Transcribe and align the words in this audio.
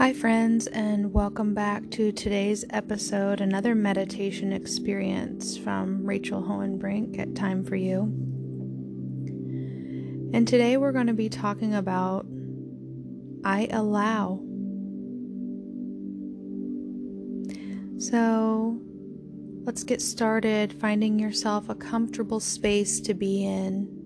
Hi, 0.00 0.14
friends, 0.14 0.66
and 0.66 1.12
welcome 1.12 1.52
back 1.52 1.90
to 1.90 2.10
today's 2.10 2.64
episode, 2.70 3.42
another 3.42 3.74
meditation 3.74 4.50
experience 4.50 5.58
from 5.58 6.06
Rachel 6.06 6.42
Hohenbrink 6.42 7.18
at 7.18 7.34
Time 7.34 7.62
for 7.62 7.76
You. 7.76 8.04
And 10.32 10.48
today 10.48 10.78
we're 10.78 10.92
going 10.92 11.08
to 11.08 11.12
be 11.12 11.28
talking 11.28 11.74
about 11.74 12.24
I 13.44 13.68
allow. 13.70 14.40
So 17.98 18.80
let's 19.66 19.84
get 19.84 20.00
started 20.00 20.72
finding 20.80 21.18
yourself 21.18 21.68
a 21.68 21.74
comfortable 21.74 22.40
space 22.40 23.00
to 23.00 23.12
be 23.12 23.44
in 23.44 23.99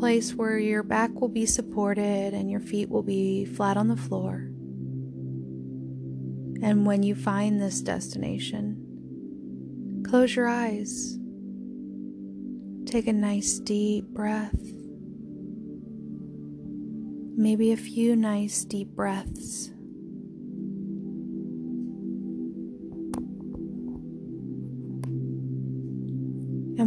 place 0.00 0.34
where 0.34 0.58
your 0.58 0.82
back 0.82 1.20
will 1.20 1.28
be 1.28 1.44
supported 1.44 2.32
and 2.32 2.50
your 2.50 2.58
feet 2.58 2.88
will 2.88 3.02
be 3.02 3.44
flat 3.44 3.76
on 3.76 3.88
the 3.88 3.96
floor. 3.96 4.48
And 6.62 6.86
when 6.86 7.02
you 7.02 7.14
find 7.14 7.60
this 7.60 7.82
destination, 7.82 10.02
close 10.08 10.34
your 10.34 10.48
eyes. 10.48 11.18
Take 12.86 13.08
a 13.08 13.12
nice 13.12 13.58
deep 13.58 14.06
breath. 14.06 14.58
Maybe 17.36 17.70
a 17.70 17.76
few 17.76 18.16
nice 18.16 18.64
deep 18.64 18.88
breaths. 18.88 19.70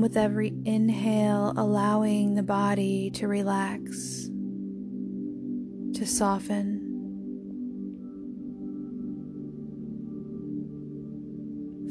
With 0.03 0.17
every 0.17 0.51
inhale, 0.65 1.53
allowing 1.55 2.35
the 2.35 2.43
body 2.43 3.09
to 3.09 3.25
relax, 3.25 4.29
to 5.97 6.05
soften. 6.05 6.81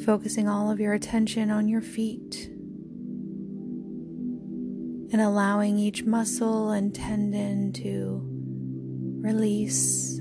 Focusing 0.05 0.47
all 0.47 0.71
of 0.71 0.79
your 0.79 0.93
attention 0.93 1.51
on 1.51 1.69
your 1.69 1.81
feet 1.81 2.51
and 5.11 5.23
allowing 5.23 5.79
each 5.79 6.05
muscle 6.05 6.69
and 6.71 6.95
tendon 6.95 7.73
to 7.73 8.21
release. 9.23 10.19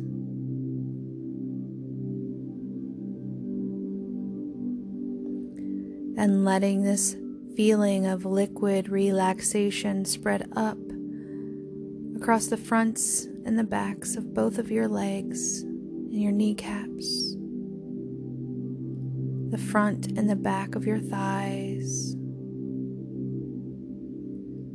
And 6.18 6.46
letting 6.46 6.84
this 6.84 7.18
feeling 7.56 8.06
of 8.06 8.26
liquid 8.26 8.90
relaxation 8.90 10.06
spread 10.06 10.50
up 10.56 10.78
across 12.16 12.48
the 12.48 12.58
fronts 12.58 13.26
and 13.46 13.58
the 13.58 13.64
backs 13.64 14.16
of 14.16 14.34
both 14.34 14.58
of 14.58 14.72
your 14.72 14.88
legs 14.88 15.64
and 15.64 16.22
your 16.22 16.32
kneecaps, 16.32 17.36
the 19.50 19.58
front 19.58 20.08
and 20.18 20.30
the 20.30 20.36
back 20.36 20.76
of 20.76 20.86
your 20.86 21.00
thighs. 21.00 22.16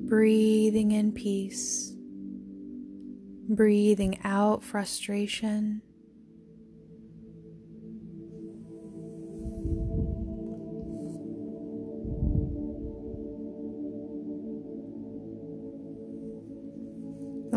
Breathing 0.09 0.93
in 0.93 1.13
peace, 1.13 1.97
breathing 3.49 4.19
out 4.25 4.63
frustration. 4.63 5.83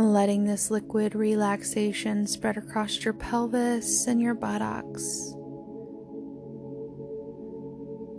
Letting 0.09 0.45
this 0.45 0.71
liquid 0.71 1.15
relaxation 1.15 2.25
spread 2.25 2.57
across 2.57 3.03
your 3.03 3.13
pelvis 3.13 4.07
and 4.07 4.21
your 4.21 4.33
buttocks. 4.33 5.33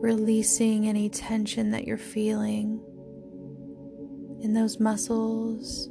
Releasing 0.01 0.89
any 0.89 1.09
tension 1.09 1.73
that 1.73 1.87
you're 1.87 1.99
feeling 1.99 2.81
in 4.41 4.55
those 4.55 4.81
muscles. 4.81 5.89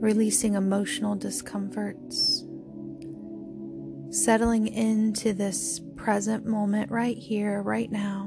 Releasing 0.00 0.54
emotional 0.54 1.14
discomforts. 1.16 2.44
Settling 4.10 4.68
into 4.68 5.32
this 5.32 5.80
present 5.96 6.46
moment 6.46 6.90
right 6.90 7.18
here, 7.18 7.60
right 7.60 7.90
now. 7.90 8.25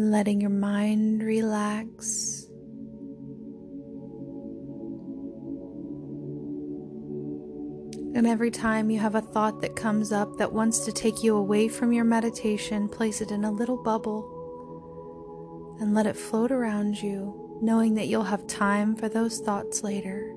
Letting 0.00 0.40
your 0.40 0.48
mind 0.48 1.22
relax. 1.22 2.46
And 8.14 8.26
every 8.26 8.50
time 8.50 8.90
you 8.90 8.98
have 8.98 9.14
a 9.14 9.20
thought 9.20 9.60
that 9.60 9.76
comes 9.76 10.10
up 10.10 10.38
that 10.38 10.52
wants 10.52 10.80
to 10.86 10.92
take 10.92 11.22
you 11.22 11.36
away 11.36 11.68
from 11.68 11.92
your 11.92 12.04
meditation, 12.04 12.88
place 12.88 13.20
it 13.20 13.30
in 13.30 13.44
a 13.44 13.52
little 13.52 13.76
bubble 13.76 14.38
and 15.80 15.94
let 15.94 16.06
it 16.06 16.16
float 16.16 16.50
around 16.50 17.02
you, 17.02 17.58
knowing 17.62 17.94
that 17.94 18.08
you'll 18.08 18.22
have 18.24 18.46
time 18.46 18.96
for 18.96 19.08
those 19.08 19.38
thoughts 19.38 19.82
later. 19.82 20.34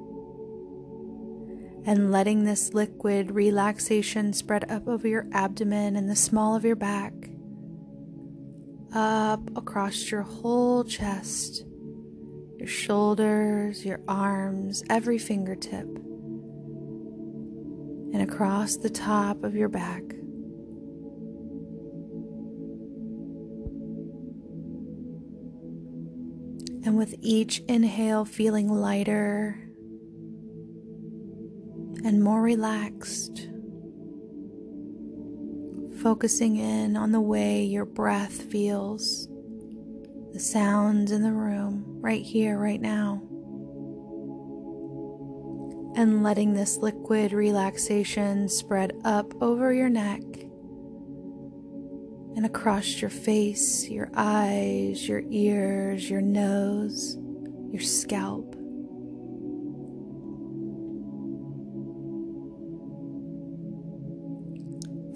And 1.86 2.12
letting 2.12 2.44
this 2.44 2.74
liquid 2.74 3.32
relaxation 3.32 4.34
spread 4.34 4.70
up 4.70 4.88
over 4.88 5.08
your 5.08 5.28
abdomen 5.32 5.96
and 5.96 6.10
the 6.10 6.16
small 6.16 6.56
of 6.56 6.64
your 6.64 6.76
back 6.76 7.33
up 8.94 9.42
across 9.58 10.12
your 10.12 10.22
whole 10.22 10.84
chest, 10.84 11.66
your 12.58 12.68
shoulders, 12.68 13.86
your 13.86 14.00
arms, 14.08 14.84
every 14.90 15.18
fingertip, 15.18 15.88
and 18.14 18.22
across 18.22 18.78
the 18.78 18.90
top 18.90 19.44
of 19.44 19.56
your 19.56 19.70
back. 19.70 20.04
And 26.86 26.98
with 26.98 27.16
each 27.22 27.60
inhale, 27.70 28.26
feeling 28.26 28.68
lighter 28.68 29.58
and 32.04 32.22
more 32.22 32.42
relaxed 32.42 33.48
focusing 36.04 36.58
in 36.58 36.98
on 36.98 37.14
the 37.14 37.22
way 37.22 37.64
your 37.64 37.86
breath 37.86 38.42
feels, 38.52 39.30
the 40.34 40.40
sounds 40.40 41.14
in 41.14 41.24
the 41.24 41.32
room, 41.32 41.86
right 42.02 42.24
here, 42.24 42.60
right 42.60 42.82
now. 42.82 43.22
And 45.96 46.22
letting 46.22 46.54
this 46.54 46.76
liquid 46.76 47.32
relaxation 47.32 48.50
spread 48.50 49.00
up 49.06 49.34
over 49.42 49.72
your 49.72 49.88
neck 49.88 50.22
and 52.36 52.46
across 52.46 53.00
your 53.00 53.10
face, 53.10 53.88
your 53.88 54.10
eyes, 54.14 55.08
your 55.08 55.24
ears, 55.30 56.10
your 56.10 56.20
nose, 56.22 57.18
your 57.72 57.82
scalp. 57.82 58.58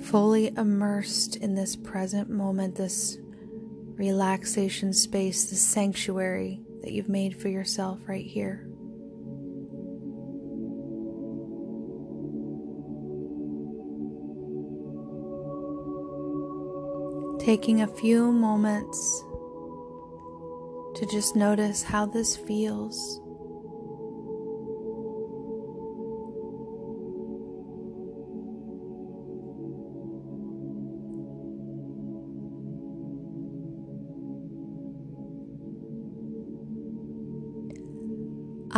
Fully 0.09 0.47
immersed 0.55 1.35
in 1.35 1.53
this 1.53 1.75
present 1.75 2.29
moment, 2.29 2.75
this 2.75 3.17
relaxation 3.95 4.93
space, 4.93 5.49
this 5.49 5.61
sanctuary 5.61 6.61
that 6.81 6.93
you've 6.93 7.09
made 7.09 7.35
for 7.35 7.49
yourself 7.49 7.99
right 8.07 8.25
here. 8.25 8.65
Taking 17.43 17.81
a 17.81 17.87
few 17.87 18.31
moments 18.31 19.23
to 20.95 21.05
just 21.11 21.35
notice 21.35 21.83
how 21.83 22.05
this 22.05 22.37
feels. 22.37 23.19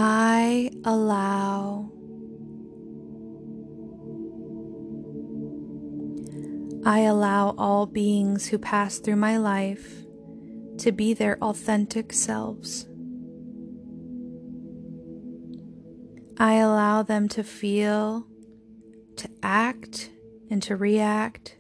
I 0.01 0.72
allow. 0.86 1.92
I 6.86 7.01
allow 7.01 7.54
all 7.57 7.86
beings 7.86 8.48
who 8.48 8.60
pass 8.60 9.00
through 9.00 9.18
my 9.18 9.36
life 9.36 10.06
to 10.78 10.94
be 10.94 11.13
their 11.13 11.38
authentic 11.44 12.13
selves. 12.13 12.88
I 16.38 16.54
allow 16.54 17.04
them 17.04 17.28
to 17.28 17.44
feel, 17.44 18.25
to 19.18 19.30
act, 19.44 20.12
and 20.50 20.63
to 20.63 20.78
react, 20.78 21.57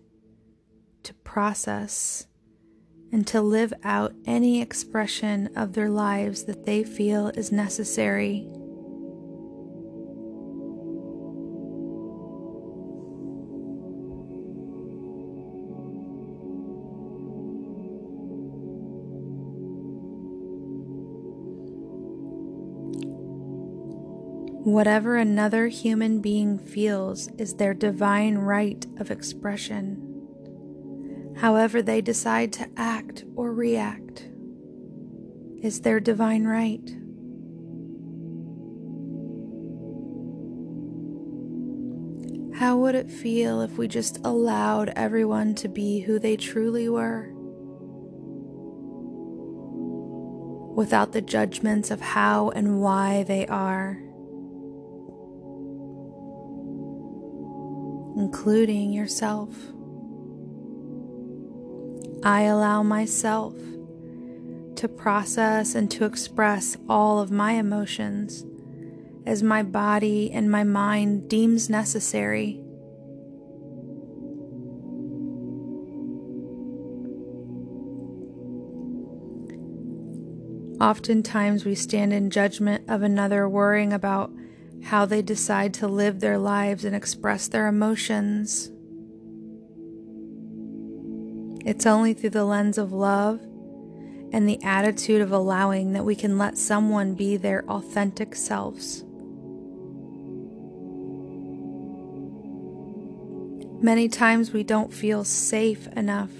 to 1.03 1.13
process 1.13 2.25
and 3.11 3.25
to 3.27 3.41
live 3.41 3.73
out 3.83 4.13
any 4.25 4.61
expression 4.61 5.49
of 5.55 5.73
their 5.73 5.89
lives 5.89 6.43
that 6.43 6.65
they 6.65 6.83
feel 6.83 7.29
is 7.29 7.51
necessary. 7.51 8.47
Whatever 24.69 25.17
another 25.17 25.67
human 25.69 26.21
being 26.21 26.59
feels 26.59 27.27
is 27.37 27.55
their 27.55 27.73
divine 27.73 28.37
right 28.37 28.85
of 28.99 29.09
expression. 29.09 30.08
However, 31.39 31.81
they 31.81 32.01
decide 32.01 32.51
to 32.53 32.69
act 32.75 33.23
or 33.35 33.53
react 33.53 34.29
is 35.63 35.81
their 35.81 35.99
divine 35.99 36.45
right. 36.45 36.95
How 42.59 42.77
would 42.77 42.95
it 42.95 43.09
feel 43.09 43.61
if 43.61 43.77
we 43.77 43.87
just 43.87 44.19
allowed 44.25 44.89
everyone 44.97 45.55
to 45.55 45.69
be 45.69 46.01
who 46.01 46.19
they 46.19 46.35
truly 46.35 46.89
were? 46.89 47.31
Without 50.75 51.13
the 51.13 51.21
judgments 51.21 51.89
of 51.89 52.01
how 52.01 52.49
and 52.49 52.81
why 52.81 53.23
they 53.23 53.47
are, 53.47 54.01
including 58.17 58.91
yourself. 58.91 59.55
I 62.23 62.41
allow 62.43 62.83
myself 62.83 63.53
to 64.75 64.87
process 64.87 65.75
and 65.75 65.89
to 65.91 66.05
express 66.05 66.75
all 66.87 67.19
of 67.19 67.31
my 67.31 67.53
emotions 67.53 68.45
as 69.25 69.43
my 69.43 69.63
body 69.63 70.31
and 70.31 70.49
my 70.49 70.63
mind 70.63 71.29
deems 71.29 71.69
necessary. 71.69 72.61
Oftentimes, 80.81 81.65
we 81.65 81.75
stand 81.75 82.13
in 82.13 82.29
judgment 82.29 82.89
of 82.89 83.03
another, 83.03 83.47
worrying 83.49 83.91
about 83.91 84.31
how 84.83 85.05
they 85.05 85.21
decide 85.21 85.73
to 85.75 85.87
live 85.87 86.19
their 86.19 86.37
lives 86.37 86.85
and 86.85 86.95
express 86.95 87.49
their 87.49 87.67
emotions. 87.67 88.71
It's 91.69 91.85
only 91.85 92.15
through 92.15 92.31
the 92.31 92.45
lens 92.45 92.79
of 92.79 92.91
love 92.91 93.41
and 94.33 94.49
the 94.49 94.59
attitude 94.63 95.21
of 95.21 95.31
allowing 95.31 95.93
that 95.93 96.03
we 96.03 96.15
can 96.15 96.39
let 96.39 96.57
someone 96.57 97.13
be 97.13 97.37
their 97.37 97.63
authentic 97.69 98.33
selves. 98.33 99.03
Many 103.83 104.09
times 104.09 104.51
we 104.51 104.63
don't 104.63 104.91
feel 104.91 105.23
safe 105.23 105.85
enough 105.89 106.31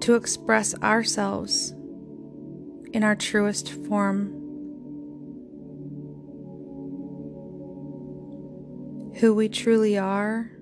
to 0.00 0.14
express 0.14 0.74
ourselves 0.76 1.72
in 2.94 3.04
our 3.04 3.14
truest 3.14 3.70
form. 3.72 4.28
Who 9.16 9.34
we 9.34 9.50
truly 9.50 9.98
are 9.98 10.52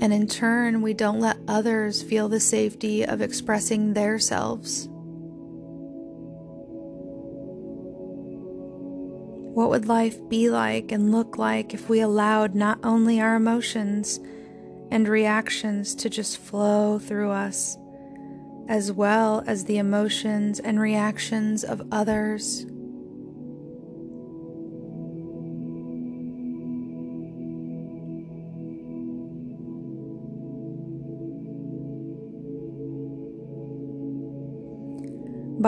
And 0.00 0.14
in 0.14 0.26
turn, 0.26 0.80
we 0.80 0.94
don't 0.94 1.20
let 1.20 1.36
others 1.46 2.02
feel 2.02 2.28
the 2.28 2.40
safety 2.40 3.04
of 3.04 3.20
expressing 3.20 3.92
their 3.92 4.18
selves. 4.18 4.88
What 9.52 9.68
would 9.68 9.88
life 9.88 10.16
be 10.30 10.48
like 10.48 10.90
and 10.90 11.12
look 11.12 11.36
like 11.36 11.74
if 11.74 11.90
we 11.90 12.00
allowed 12.00 12.54
not 12.54 12.78
only 12.82 13.20
our 13.20 13.34
emotions 13.34 14.18
and 14.90 15.06
reactions 15.06 15.94
to 15.96 16.08
just 16.08 16.38
flow 16.38 16.98
through 16.98 17.30
us, 17.30 17.76
as 18.68 18.90
well 18.90 19.44
as 19.46 19.64
the 19.64 19.76
emotions 19.76 20.60
and 20.60 20.80
reactions 20.80 21.62
of 21.62 21.86
others? 21.92 22.64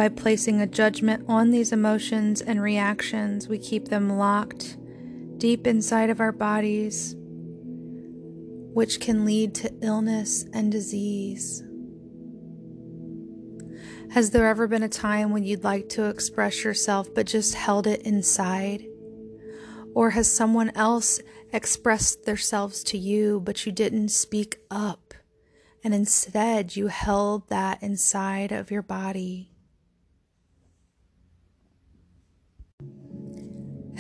By 0.03 0.09
placing 0.09 0.61
a 0.61 0.67
judgment 0.67 1.27
on 1.29 1.53
these 1.53 1.71
emotions 1.71 2.43
and 2.43 2.61
reactions, 2.61 3.47
we 3.47 3.57
keep 3.57 3.87
them 3.87 4.19
locked 4.19 4.77
deep 5.39 5.65
inside 5.65 6.11
of 6.11 6.19
our 6.19 6.33
bodies, 6.33 7.15
which 8.75 8.99
can 8.99 9.25
lead 9.25 9.55
to 9.55 9.73
illness 9.81 10.45
and 10.53 10.73
disease. 10.73 11.63
Has 14.11 14.31
there 14.31 14.49
ever 14.49 14.67
been 14.67 14.83
a 14.83 14.89
time 14.89 15.31
when 15.31 15.45
you'd 15.45 15.63
like 15.63 15.89
to 15.91 16.07
express 16.07 16.65
yourself 16.65 17.15
but 17.15 17.27
just 17.29 17.55
held 17.55 17.87
it 17.87 18.03
inside? 18.03 18.85
Or 19.95 20.11
has 20.11 20.29
someone 20.29 20.71
else 20.71 21.21
expressed 21.53 22.25
themselves 22.25 22.83
to 22.87 22.99
you 22.99 23.39
but 23.39 23.65
you 23.65 23.71
didn't 23.71 24.09
speak 24.09 24.59
up 24.69 25.15
and 25.85 25.95
instead 25.95 26.75
you 26.75 26.89
held 26.89 27.49
that 27.51 27.81
inside 27.85 28.51
of 28.51 28.73
your 28.73 28.83
body? 28.83 29.52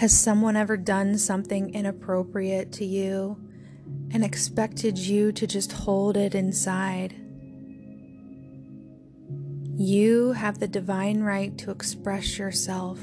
Has 0.03 0.19
someone 0.19 0.57
ever 0.57 0.77
done 0.77 1.17
something 1.17 1.73
inappropriate 1.73 2.73
to 2.73 2.85
you 2.85 3.39
and 4.11 4.25
expected 4.25 4.99
you 4.99 5.31
to 5.31 5.47
just 5.47 5.71
hold 5.71 6.17
it 6.17 6.35
inside? 6.35 7.15
You 9.77 10.33
have 10.33 10.59
the 10.59 10.67
divine 10.67 11.21
right 11.23 11.57
to 11.59 11.71
express 11.71 12.37
yourself 12.37 12.99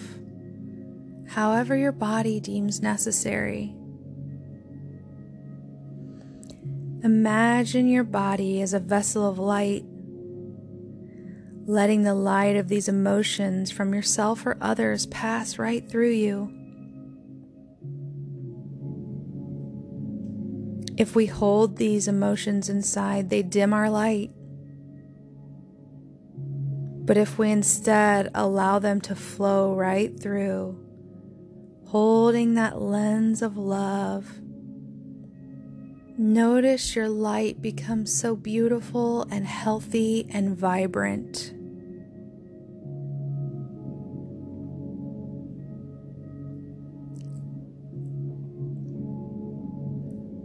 however 1.30 1.78
your 1.78 1.94
body 1.94 2.42
deems 2.42 2.82
necessary. 2.82 3.74
Imagine 7.02 7.88
your 7.88 8.04
body 8.04 8.62
as 8.62 8.74
a 8.74 8.80
vessel 8.82 9.26
of 9.26 9.40
light, 9.40 9.86
letting 11.66 12.04
the 12.04 12.14
light 12.14 12.58
of 12.58 12.68
these 12.68 12.90
emotions 12.90 13.72
from 13.72 13.94
yourself 13.94 14.46
or 14.46 14.58
others 14.60 15.06
pass 15.06 15.58
right 15.58 15.90
through 15.90 16.12
you. 16.12 16.59
If 21.00 21.16
we 21.16 21.28
hold 21.28 21.78
these 21.78 22.10
emotions 22.10 22.68
inside, 22.68 23.30
they 23.30 23.42
dim 23.42 23.74
our 23.74 23.90
light. 23.90 24.32
But 27.06 27.16
if 27.16 27.40
we 27.40 27.52
instead 27.52 28.30
allow 28.36 28.80
them 28.80 29.00
to 29.02 29.16
flow 29.16 29.74
right 29.74 30.20
through, 30.20 30.78
holding 31.86 32.56
that 32.56 32.82
lens 32.82 33.42
of 33.42 33.56
love, 33.58 34.42
notice 36.18 36.98
your 36.98 37.08
light 37.08 37.62
becomes 37.62 38.14
so 38.14 38.36
beautiful 38.36 39.26
and 39.32 39.48
healthy 39.48 40.28
and 40.30 40.58
vibrant. 40.58 41.54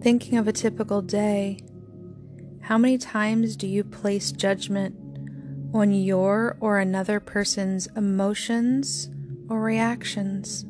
Thinking 0.05 0.37
of 0.37 0.47
a 0.47 0.53
typical 0.53 1.01
day, 1.01 1.61
how 2.61 2.77
many 2.77 2.99
times 2.99 3.57
do 3.57 3.67
you 3.67 3.83
place 3.83 4.33
judgment 4.33 4.95
on 5.73 5.95
your 5.95 6.59
or 6.61 6.79
another 6.79 7.21
person's 7.21 7.87
emotions 7.97 9.09
or 9.49 9.63
reactions? 9.63 10.67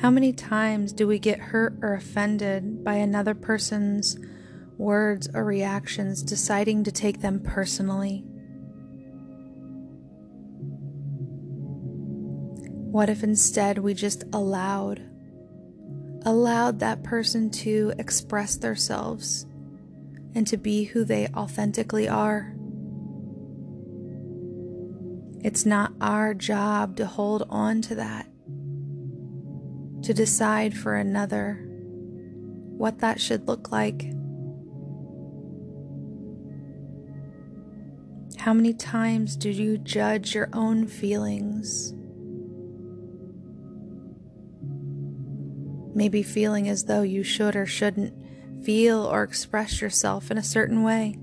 How 0.00 0.10
many 0.10 0.32
times 0.32 0.92
do 0.92 1.08
we 1.08 1.18
get 1.18 1.40
hurt 1.40 1.76
or 1.82 1.94
offended 1.94 2.84
by 2.84 2.94
another 2.94 3.34
person's 3.34 4.16
words 4.76 5.28
or 5.34 5.44
reactions, 5.44 6.22
deciding 6.22 6.84
to 6.84 6.92
take 6.92 7.22
them 7.22 7.40
personally? 7.40 8.27
What 12.98 13.08
if 13.08 13.22
instead 13.22 13.78
we 13.78 13.94
just 13.94 14.24
allowed, 14.32 15.00
allowed 16.24 16.80
that 16.80 17.04
person 17.04 17.48
to 17.50 17.92
express 17.96 18.56
themselves 18.56 19.46
and 20.34 20.44
to 20.48 20.56
be 20.56 20.82
who 20.82 21.04
they 21.04 21.28
authentically 21.28 22.08
are? 22.08 22.56
It's 25.44 25.64
not 25.64 25.92
our 26.00 26.34
job 26.34 26.96
to 26.96 27.06
hold 27.06 27.46
on 27.48 27.82
to 27.82 27.94
that, 27.94 28.26
to 30.02 30.12
decide 30.12 30.76
for 30.76 30.96
another 30.96 31.64
what 32.78 32.98
that 32.98 33.20
should 33.20 33.46
look 33.46 33.70
like. 33.70 34.12
How 38.38 38.52
many 38.52 38.74
times 38.74 39.36
do 39.36 39.50
you 39.50 39.78
judge 39.78 40.34
your 40.34 40.48
own 40.52 40.88
feelings? 40.88 41.94
Maybe 45.98 46.22
feeling 46.22 46.68
as 46.68 46.84
though 46.84 47.02
you 47.02 47.24
should 47.24 47.56
or 47.56 47.66
shouldn't 47.66 48.14
feel 48.64 49.02
or 49.02 49.24
express 49.24 49.80
yourself 49.80 50.30
in 50.30 50.38
a 50.38 50.44
certain 50.44 50.84
way. 50.84 51.16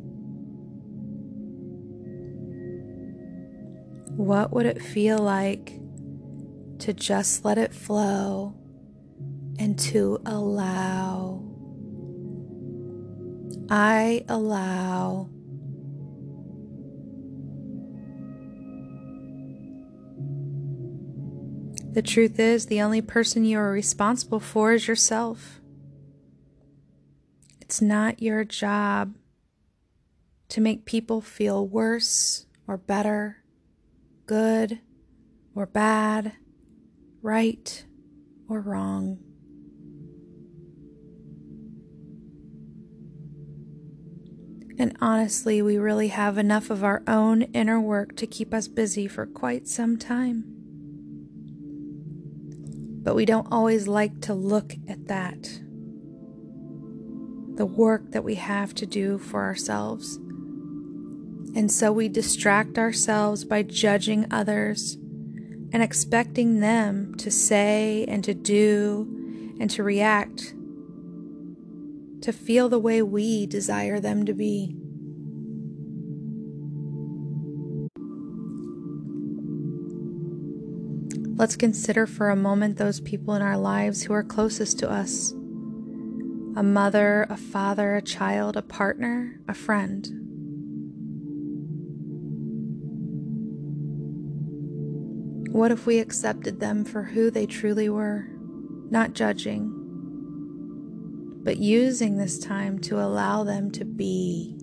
What 4.18 4.52
would 4.52 4.66
it 4.66 4.82
feel 4.82 5.18
like 5.18 5.80
to 6.80 6.92
just 6.92 7.46
let 7.46 7.58
it 7.58 7.74
flow 7.74 8.54
and 9.58 9.80
to 9.80 10.20
allow? 10.26 11.42
I 13.70 14.26
allow. 14.28 15.30
The 21.96 22.02
truth 22.02 22.42
is, 22.42 22.66
the 22.66 22.82
only 22.82 23.02
person 23.02 23.46
you 23.46 23.58
are 23.58 23.72
responsible 23.72 24.42
for 24.42 24.74
is 24.74 24.86
yourself. 24.86 25.62
It's 27.62 27.82
not 27.82 28.22
your 28.22 28.44
job 28.44 29.16
to 30.50 30.60
make 30.60 30.84
people 30.84 31.22
feel 31.22 31.66
worse 31.66 32.48
or 32.68 32.76
better 32.76 33.38
good 34.26 34.80
or 35.56 35.66
bad, 35.66 36.34
right 37.22 37.86
or 38.50 38.60
wrong. 38.60 39.18
And 44.78 44.98
honestly, 45.00 45.62
we 45.62 45.78
really 45.78 46.10
have 46.10 46.38
enough 46.38 46.70
of 46.70 46.84
our 46.84 47.04
own 47.08 47.44
inner 47.54 47.80
work 47.80 48.18
to 48.18 48.28
keep 48.28 48.54
us 48.54 48.68
busy 48.68 49.08
for 49.08 49.26
quite 49.26 49.70
some 49.70 49.96
time. 49.96 50.55
But 53.06 53.16
we 53.16 53.26
don't 53.26 53.48
always 53.52 53.88
like 53.88 54.20
to 54.22 54.34
look 54.34 54.74
at 54.90 55.08
that. 55.08 55.44
The 57.56 57.68
work 57.68 58.12
that 58.12 58.24
we 58.24 58.36
have 58.36 58.74
to 58.76 58.88
do 58.88 59.20
for 59.20 59.44
ourselves. 59.44 60.18
And 61.56 61.72
so 61.72 61.92
we 61.92 62.10
distract 62.10 62.80
ourselves 62.80 63.46
by 63.46 63.62
judging 63.62 64.26
others 64.32 64.96
and 65.72 65.84
expecting 65.84 66.60
them 66.60 67.14
to 67.20 67.30
say 67.30 68.06
and 68.08 68.24
to 68.24 68.34
do 68.34 69.56
and 69.60 69.70
to 69.70 69.84
react, 69.84 70.56
to 72.22 72.34
feel 72.34 72.70
the 72.70 72.80
way 72.80 73.04
we 73.04 73.46
desire 73.46 74.00
them 74.00 74.26
to 74.26 74.34
be. 74.34 74.76
Let's 81.46 81.56
consider 81.56 82.08
for 82.08 82.32
a 82.32 82.36
moment 82.36 82.78
those 82.78 83.00
people 83.00 83.36
in 83.36 83.44
our 83.44 83.56
lives 83.56 84.02
who 84.02 84.14
are 84.14 84.24
closest 84.24 84.80
to 84.80 84.90
us 84.90 85.32
a 86.58 86.64
mother, 86.64 87.28
a 87.30 87.38
father, 87.38 87.96
a 87.96 88.02
child, 88.02 88.58
a 88.58 88.64
partner, 88.64 89.40
a 89.48 89.54
friend. 89.54 90.10
What 95.52 95.70
if 95.70 95.86
we 95.86 96.00
accepted 96.00 96.60
them 96.60 96.84
for 96.84 97.04
who 97.04 97.30
they 97.30 97.46
truly 97.46 97.90
were, 97.90 98.28
not 98.90 99.14
judging, 99.14 99.72
but 101.44 101.58
using 101.58 102.18
this 102.18 102.40
time 102.40 102.80
to 102.80 103.00
allow 103.00 103.44
them 103.44 103.70
to 103.74 103.86
be? 103.86 104.58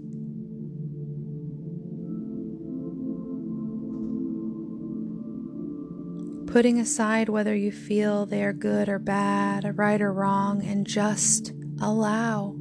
Putting 6.52 6.78
aside 6.78 7.30
whether 7.30 7.56
you 7.56 7.73
feel 7.73 8.26
they 8.26 8.44
are 8.44 8.52
good 8.52 8.87
or 8.87 8.99
bad, 8.99 9.78
right 9.78 10.02
or 10.02 10.12
wrong, 10.12 10.62
and 10.62 10.87
just 10.87 11.54
allow. 11.80 12.54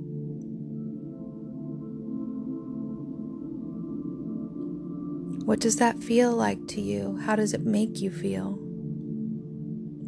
What 5.43 5.59
does 5.59 5.75
that 5.75 6.01
feel 6.01 6.31
like 6.31 6.67
to 6.69 6.79
you? 6.79 7.17
How 7.17 7.35
does 7.35 7.53
it 7.53 7.65
make 7.65 7.99
you 7.99 8.11
feel? 8.11 8.57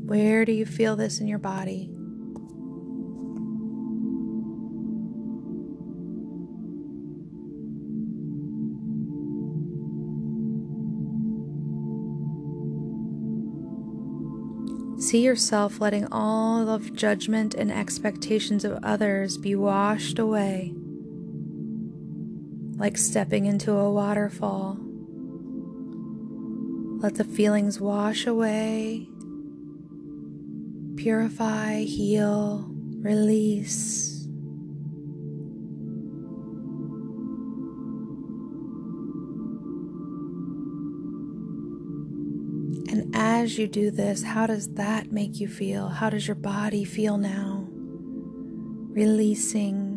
Where 0.06 0.46
do 0.46 0.54
you 0.54 0.66
feel 0.66 0.96
this 0.96 1.20
in 1.20 1.28
your 1.28 1.40
body? 1.40 1.93
See 15.04 15.20
yourself 15.20 15.82
letting 15.82 16.08
all 16.14 16.70
of 16.70 16.96
judgment 16.96 17.56
and 17.56 17.70
expectations 17.70 18.64
of 18.64 18.80
others 18.86 19.38
be 19.38 19.54
washed 19.54 20.18
away, 20.18 20.74
like 22.78 22.98
stepping 22.98 23.46
into 23.46 23.74
a 23.74 23.92
waterfall. 23.92 24.78
Let 27.02 27.16
the 27.16 27.26
feelings 27.26 27.82
wash 27.82 28.26
away, 28.26 29.10
purify, 30.96 31.82
heal, 31.82 32.72
release. 33.02 34.13
As 43.24 43.58
you 43.58 43.68
do 43.68 43.90
this, 43.90 44.22
how 44.22 44.46
does 44.46 44.68
that 44.74 45.12
make 45.12 45.40
you 45.40 45.48
feel? 45.48 45.88
How 45.88 46.10
does 46.10 46.28
your 46.28 46.36
body 46.36 46.84
feel 46.84 47.18
now? 47.18 47.68
Releasing 47.72 49.92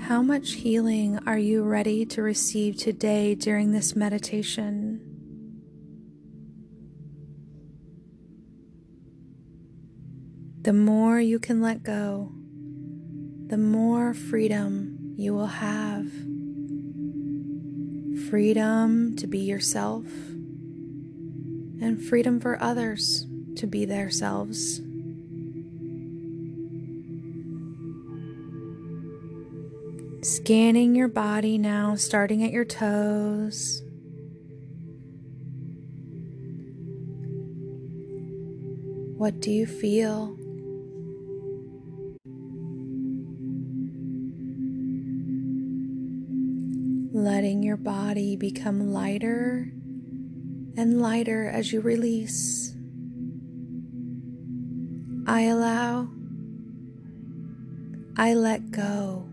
How 0.00 0.22
much 0.22 0.52
healing 0.52 1.18
are 1.26 1.38
you 1.38 1.62
ready 1.62 2.06
to 2.06 2.22
receive 2.22 2.76
today 2.76 3.34
during 3.34 3.72
this 3.72 3.94
meditation? 3.94 4.87
The 10.62 10.72
more 10.72 11.20
you 11.20 11.38
can 11.38 11.62
let 11.62 11.82
go, 11.82 12.32
the 13.46 13.56
more 13.56 14.12
freedom 14.12 15.14
you 15.16 15.32
will 15.32 15.46
have. 15.46 16.06
Freedom 18.28 19.16
to 19.16 19.26
be 19.26 19.38
yourself, 19.38 20.04
and 21.80 22.02
freedom 22.02 22.40
for 22.40 22.62
others 22.62 23.26
to 23.56 23.66
be 23.66 23.84
themselves. 23.84 24.82
Scanning 30.22 30.94
your 30.94 31.08
body 31.08 31.56
now, 31.56 31.94
starting 31.94 32.44
at 32.44 32.50
your 32.50 32.64
toes. 32.64 33.82
What 39.16 39.40
do 39.40 39.50
you 39.50 39.66
feel? 39.66 40.37
Letting 47.28 47.62
your 47.62 47.76
body 47.76 48.36
become 48.36 48.90
lighter 48.90 49.70
and 50.78 50.98
lighter 50.98 51.46
as 51.46 51.70
you 51.74 51.82
release. 51.82 52.74
I 55.26 55.42
allow. 55.42 56.08
I 58.16 58.32
let 58.32 58.70
go. 58.70 59.28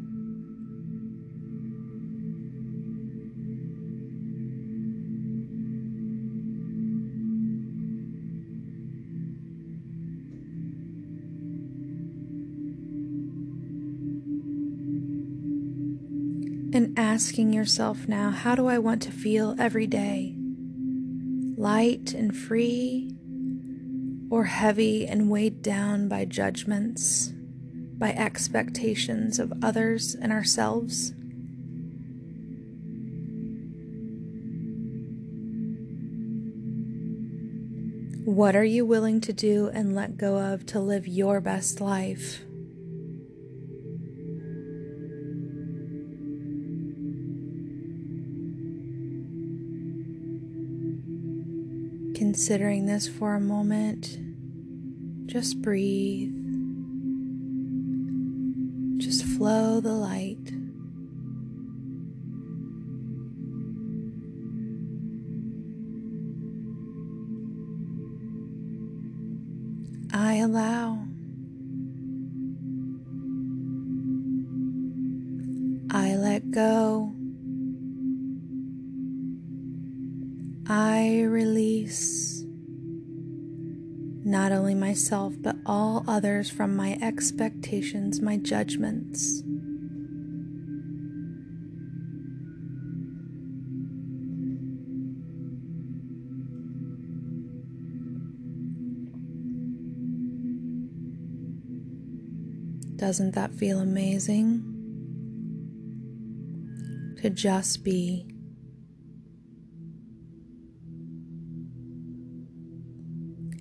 And 16.75 16.99
asking 16.99 17.53
yourself 17.53 18.07
now, 18.07 18.29
how 18.29 18.53
do 18.53 18.67
I 18.67 18.77
want 18.77 19.01
to 19.03 19.11
feel 19.11 19.55
every 19.57 19.87
day? 19.87 20.35
Light 21.57 22.13
and 22.13 22.35
free, 22.35 23.15
or 24.29 24.43
heavy 24.43 25.07
and 25.07 25.29
weighed 25.29 25.61
down 25.61 26.09
by 26.09 26.25
judgments, 26.25 27.31
by 27.97 28.11
expectations 28.11 29.39
of 29.39 29.53
others 29.63 30.15
and 30.15 30.33
ourselves. 30.33 31.13
What 38.25 38.55
are 38.55 38.65
you 38.65 38.85
willing 38.85 39.21
to 39.21 39.31
do 39.31 39.69
and 39.73 39.95
let 39.95 40.17
go 40.17 40.37
of 40.37 40.65
to 40.67 40.81
live 40.81 41.07
your 41.07 41.39
best 41.39 41.79
life? 41.79 42.44
Considering 52.15 52.85
this 52.85 53.09
for 53.09 53.35
a 53.35 53.41
moment, 53.41 54.17
just 55.25 55.61
breathe. 55.61 56.31
Just 58.97 59.25
flow 59.25 59.81
the 59.81 59.91
light. 59.91 60.37
I 70.13 70.35
allow. 70.35 71.05
I 75.91 76.15
let 76.15 76.49
go. 76.51 77.14
I 80.67 81.21
release 81.21 82.43
not 84.25 84.51
only 84.51 84.73
myself, 84.73 85.35
but 85.39 85.55
all 85.67 86.03
others 86.07 86.49
from 86.49 86.75
my 86.75 86.97
expectations, 86.99 88.19
my 88.19 88.37
judgments. 88.37 89.43
Doesn't 102.95 103.35
that 103.35 103.53
feel 103.53 103.79
amazing? 103.79 104.71
To 107.21 107.29
just 107.29 107.83
be. 107.83 108.34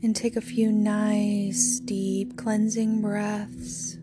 And 0.05 0.15
take 0.15 0.37
a 0.37 0.43
few 0.43 0.71
nice, 0.71 1.81
deep, 1.81 2.37
cleansing 2.37 3.01
breaths. 3.01 3.97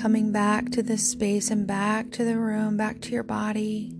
Coming 0.00 0.32
back 0.32 0.70
to 0.70 0.82
this 0.82 1.06
space 1.06 1.50
and 1.50 1.66
back 1.66 2.10
to 2.12 2.24
the 2.24 2.38
room, 2.38 2.78
back 2.78 3.02
to 3.02 3.10
your 3.10 3.22
body 3.22 3.92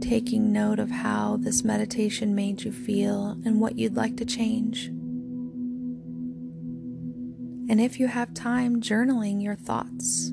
taking 0.00 0.50
note 0.50 0.78
of 0.80 0.90
how 0.90 1.36
this 1.36 1.62
meditation 1.62 2.34
made 2.34 2.62
you 2.62 2.72
feel 2.72 3.38
and 3.44 3.60
what 3.60 3.78
you'd 3.78 3.94
like 3.94 4.16
to 4.16 4.24
change. 4.24 4.86
And 7.68 7.78
if 7.78 8.00
you 8.00 8.08
have 8.08 8.34
time, 8.34 8.80
journaling 8.80 9.40
your 9.40 9.54
thoughts. 9.54 10.32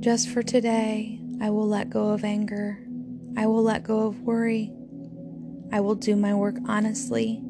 Just 0.00 0.28
for 0.28 0.42
today, 0.42 1.20
I 1.40 1.50
will 1.50 1.68
let 1.68 1.90
go 1.90 2.10
of 2.10 2.24
anger. 2.24 2.78
I 3.36 3.46
will 3.46 3.62
let 3.62 3.82
go 3.82 4.06
of 4.06 4.20
worry. 4.22 4.72
I 5.72 5.80
will 5.80 5.94
do 5.94 6.16
my 6.16 6.34
work 6.34 6.56
honestly 6.66 7.42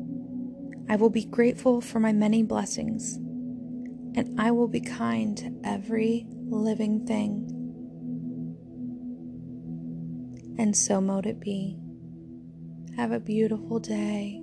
I 0.91 0.97
will 0.97 1.11
be 1.11 1.25
grateful 1.25 1.83
for 1.83 2.01
my 2.01 2.13
many 2.13 2.43
blessings, 2.43 3.17
and 3.17 4.41
I 4.41 4.51
will 4.53 4.69
be 4.69 4.81
kind 4.81 5.37
to 5.37 5.55
every 5.63 6.27
living 6.49 7.05
thing. 7.07 7.55
And 10.59 10.75
so 10.75 11.03
mote 11.03 11.27
it 11.27 11.41
be. 11.41 11.77
Have 12.97 13.13
a 13.13 13.21
beautiful 13.21 13.79
day. 13.79 14.41